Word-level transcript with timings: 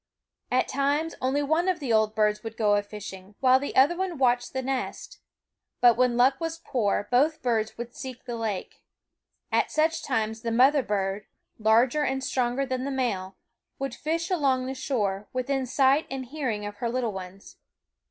At 0.49 0.67
times 0.67 1.13
only 1.21 1.43
one 1.43 1.69
of 1.69 1.79
the 1.79 1.93
old 1.93 2.15
birds 2.15 2.41
would 2.43 2.57
go 2.57 2.73
a 2.75 2.81
fishing, 2.81 3.35
while 3.39 3.59
the 3.59 3.75
other 3.75 3.95
watched 4.15 4.51
the 4.51 4.63
nest. 4.63 5.19
But 5.79 5.95
when 5.95 6.17
luck 6.17 6.39
was 6.41 6.57
poor 6.57 7.07
both 7.11 7.43
birds 7.43 7.77
would 7.77 7.95
seek 7.95 8.25
the 8.25 8.35
lake. 8.35 8.81
At 9.51 9.69
such 9.69 10.01
times 10.01 10.41
the 10.41 10.49
mother 10.51 10.81
bird, 10.81 11.27
larger 11.59 12.01
and 12.03 12.23
stronger 12.23 12.65
than 12.65 12.83
the 12.83 12.89
male, 12.89 13.35
would 13.77 13.93
fish 13.93 14.31
along 14.31 14.65
the 14.65 14.73
shore, 14.73 15.27
within 15.33 15.67
sight 15.67 16.07
and 16.09 16.25
hearing 16.25 16.65
of 16.65 16.77
her 16.77 16.89
little 16.89 17.13
ones. 17.13 17.57